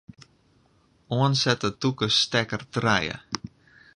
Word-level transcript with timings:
Oansette 1.15 1.69
tûke 1.79 2.07
stekker 2.19 2.61
trije. 2.73 3.17